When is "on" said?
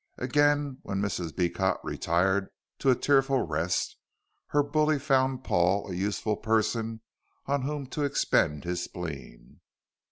7.45-7.61